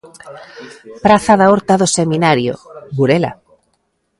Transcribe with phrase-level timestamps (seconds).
[1.03, 2.53] Praza da Horta do Seminario,
[2.97, 3.31] Burela.